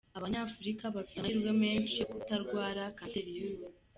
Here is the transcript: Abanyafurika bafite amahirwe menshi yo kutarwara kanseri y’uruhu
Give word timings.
Abanyafurika 0.17 0.83
bafite 0.95 1.17
amahirwe 1.19 1.51
menshi 1.63 1.93
yo 2.01 2.05
kutarwara 2.11 2.83
kanseri 2.97 3.29
y’uruhu 3.37 3.65